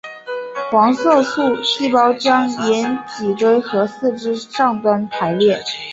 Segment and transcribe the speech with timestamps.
[0.71, 5.61] 黄色素细胞将沿脊椎和四肢上端排列。